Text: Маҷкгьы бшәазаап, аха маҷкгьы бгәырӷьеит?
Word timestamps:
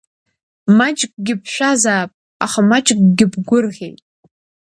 Маҷкгьы 0.77 1.33
бшәазаап, 1.41 2.11
аха 2.45 2.59
маҷкгьы 2.69 3.25
бгәырӷьеит? 3.31 3.99